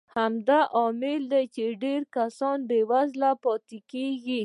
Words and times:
همدا 0.15 0.59
لامل 0.73 1.21
دی 1.31 1.45
چې 1.55 1.65
ډېر 1.83 2.01
کسان 2.17 2.57
بېوزله 2.69 3.31
پاتې 3.43 3.77
کېږي. 3.91 4.39